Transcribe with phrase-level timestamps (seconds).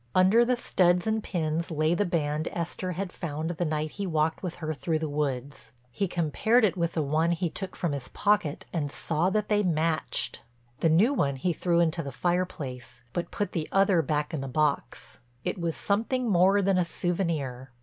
[0.15, 4.41] Under the studs and pins lay the band Esther had found the night he walked
[4.41, 5.73] with her through the woods.
[5.91, 9.61] He compared it with the one he took from his pocket and saw that they
[9.61, 10.41] matched.
[10.79, 14.47] The new one he threw into the fireplace, but put the other back in the
[14.47, 17.69] box—it was something more than a souvenir.